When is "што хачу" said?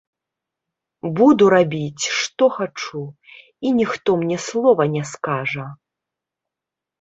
2.19-3.01